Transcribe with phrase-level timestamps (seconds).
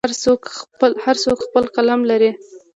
[1.03, 2.31] هر کس خپل قلم لري.